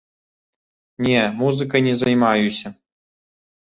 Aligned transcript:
Не, 1.09 1.21
музыкай 1.43 1.87
не 1.91 1.95
займаюся. 2.03 2.67